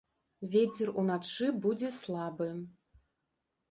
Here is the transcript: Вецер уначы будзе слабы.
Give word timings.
Вецер 0.55 0.87
уначы 1.03 1.53
будзе 1.69 1.95
слабы. 2.01 2.53